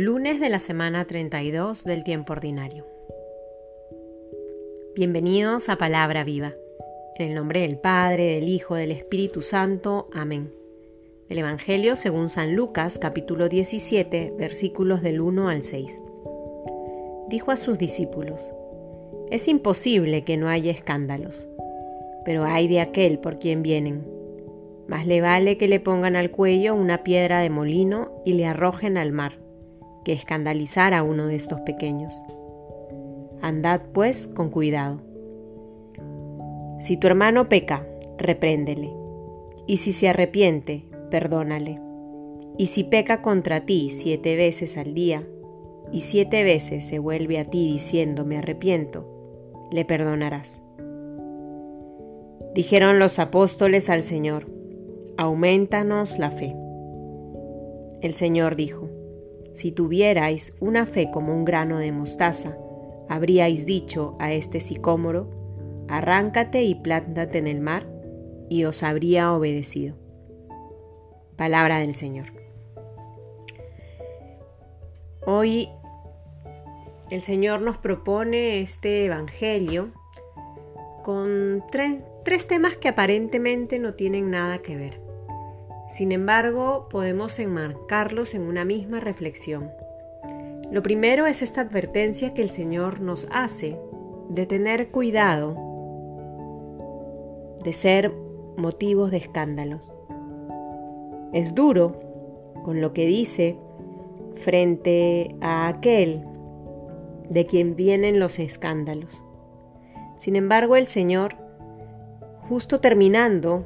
[0.00, 2.86] Lunes de la semana 32 del tiempo ordinario.
[4.94, 6.54] Bienvenidos a Palabra Viva.
[7.16, 10.08] En el nombre del Padre, del Hijo, del Espíritu Santo.
[10.12, 10.52] Amén.
[11.28, 16.00] Del Evangelio según San Lucas, capítulo 17, versículos del 1 al 6.
[17.28, 18.54] Dijo a sus discípulos,
[19.32, 21.50] Es imposible que no haya escándalos,
[22.24, 24.06] pero hay de aquel por quien vienen.
[24.86, 28.96] Más le vale que le pongan al cuello una piedra de molino y le arrojen
[28.96, 29.47] al mar
[30.08, 32.14] que escandalizar a uno de estos pequeños.
[33.42, 35.02] Andad pues con cuidado.
[36.80, 38.90] Si tu hermano peca, repréndele,
[39.66, 41.78] y si se arrepiente, perdónale.
[42.56, 45.28] Y si peca contra ti siete veces al día,
[45.92, 49.06] y siete veces se vuelve a ti diciendo me arrepiento,
[49.70, 50.62] le perdonarás.
[52.54, 54.46] Dijeron los apóstoles al Señor,
[55.18, 56.56] aumentanos la fe.
[58.00, 58.88] El Señor dijo,
[59.58, 62.56] si tuvierais una fe como un grano de mostaza,
[63.08, 65.28] habríais dicho a este sicómoro,
[65.88, 67.84] arráncate y plántate en el mar,
[68.48, 69.96] y os habría obedecido.
[71.36, 72.26] Palabra del Señor.
[75.26, 75.68] Hoy
[77.10, 79.90] el Señor nos propone este Evangelio
[81.02, 85.07] con tres, tres temas que aparentemente no tienen nada que ver.
[85.90, 89.70] Sin embargo, podemos enmarcarlos en una misma reflexión.
[90.70, 93.78] Lo primero es esta advertencia que el Señor nos hace
[94.28, 95.56] de tener cuidado
[97.64, 98.12] de ser
[98.56, 99.92] motivos de escándalos.
[101.32, 102.00] Es duro
[102.64, 103.56] con lo que dice
[104.36, 106.24] frente a aquel
[107.28, 109.24] de quien vienen los escándalos.
[110.16, 111.36] Sin embargo, el Señor,
[112.40, 113.64] justo terminando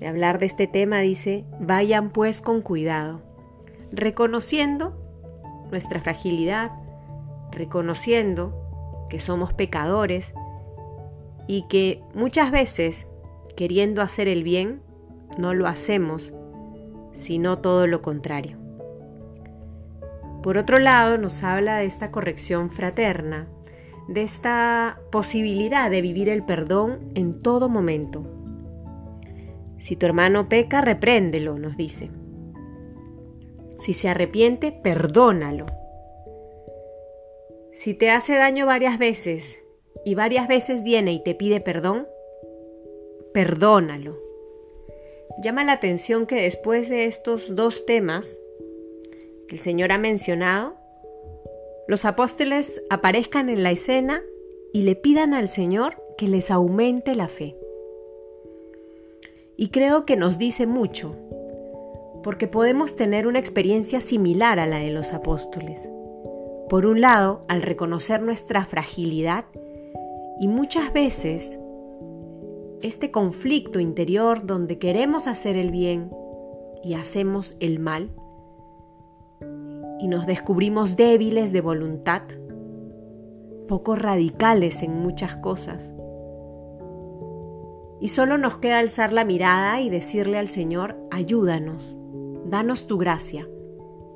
[0.00, 3.20] de hablar de este tema dice, vayan pues con cuidado,
[3.92, 4.96] reconociendo
[5.70, 6.72] nuestra fragilidad,
[7.52, 10.34] reconociendo que somos pecadores
[11.46, 13.08] y que muchas veces,
[13.56, 14.80] queriendo hacer el bien,
[15.36, 16.32] no lo hacemos,
[17.12, 18.56] sino todo lo contrario.
[20.42, 23.48] Por otro lado, nos habla de esta corrección fraterna,
[24.08, 28.39] de esta posibilidad de vivir el perdón en todo momento,
[29.80, 32.10] si tu hermano peca, repréndelo, nos dice.
[33.78, 35.64] Si se arrepiente, perdónalo.
[37.72, 39.64] Si te hace daño varias veces
[40.04, 42.06] y varias veces viene y te pide perdón,
[43.32, 44.18] perdónalo.
[45.42, 48.38] Llama la atención que después de estos dos temas
[49.48, 50.76] que el Señor ha mencionado,
[51.88, 54.20] los apóstoles aparezcan en la escena
[54.74, 57.56] y le pidan al Señor que les aumente la fe.
[59.60, 61.14] Y creo que nos dice mucho,
[62.22, 65.86] porque podemos tener una experiencia similar a la de los apóstoles.
[66.70, 69.44] Por un lado, al reconocer nuestra fragilidad
[70.40, 71.60] y muchas veces
[72.80, 76.08] este conflicto interior donde queremos hacer el bien
[76.82, 78.08] y hacemos el mal,
[79.98, 82.22] y nos descubrimos débiles de voluntad,
[83.68, 85.92] poco radicales en muchas cosas,
[88.00, 91.98] y solo nos queda alzar la mirada y decirle al Señor, ayúdanos,
[92.46, 93.46] danos tu gracia.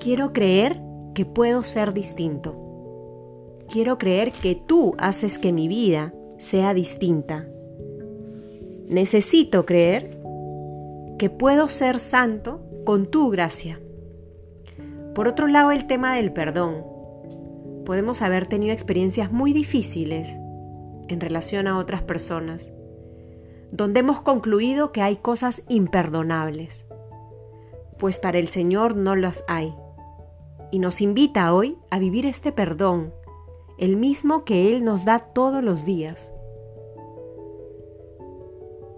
[0.00, 0.80] Quiero creer
[1.14, 2.56] que puedo ser distinto.
[3.68, 7.46] Quiero creer que tú haces que mi vida sea distinta.
[8.88, 10.18] Necesito creer
[11.18, 13.80] que puedo ser santo con tu gracia.
[15.14, 16.84] Por otro lado, el tema del perdón.
[17.84, 20.34] Podemos haber tenido experiencias muy difíciles
[21.08, 22.72] en relación a otras personas
[23.70, 26.86] donde hemos concluido que hay cosas imperdonables,
[27.98, 29.74] pues para el Señor no las hay,
[30.70, 33.12] y nos invita hoy a vivir este perdón,
[33.78, 36.32] el mismo que Él nos da todos los días.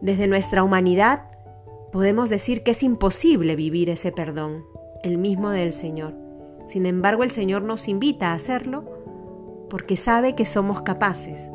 [0.00, 1.30] Desde nuestra humanidad
[1.92, 4.64] podemos decir que es imposible vivir ese perdón,
[5.02, 6.14] el mismo del Señor.
[6.66, 8.84] Sin embargo, el Señor nos invita a hacerlo
[9.70, 11.50] porque sabe que somos capaces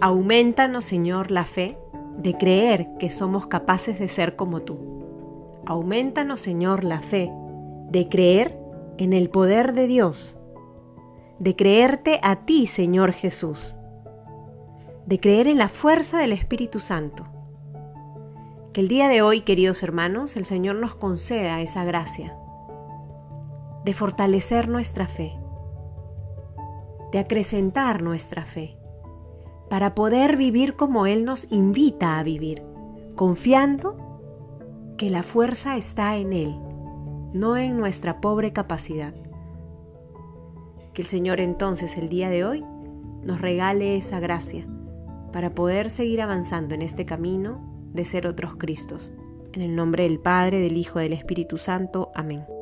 [0.00, 1.76] Aumentanos, Señor, la fe
[2.18, 4.78] de creer que somos capaces de ser como tú.
[5.66, 7.32] Aumentanos, Señor, la fe
[7.90, 8.56] de creer
[8.96, 10.38] en el poder de Dios,
[11.40, 13.74] de creerte a ti, Señor Jesús,
[15.06, 17.24] de creer en la fuerza del Espíritu Santo.
[18.72, 22.36] Que el día de hoy, queridos hermanos, el Señor nos conceda esa gracia
[23.84, 25.32] de fortalecer nuestra fe,
[27.10, 28.77] de acrecentar nuestra fe
[29.70, 32.62] para poder vivir como Él nos invita a vivir,
[33.14, 33.96] confiando
[34.96, 36.56] que la fuerza está en Él,
[37.32, 39.14] no en nuestra pobre capacidad.
[40.94, 42.64] Que el Señor entonces el día de hoy
[43.22, 44.66] nos regale esa gracia
[45.32, 47.60] para poder seguir avanzando en este camino
[47.92, 49.12] de ser otros Cristos.
[49.52, 52.10] En el nombre del Padre, del Hijo, y del Espíritu Santo.
[52.14, 52.57] Amén.